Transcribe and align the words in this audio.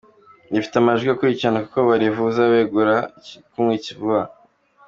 Rifite 0.53 0.75
amajwi 0.79 1.09
akurikirana 1.11 1.63
kuko 1.65 1.79
barivuza 1.89 2.41
begura 2.53 2.95
igikumwe 3.19 3.75
vuba. 3.99 4.21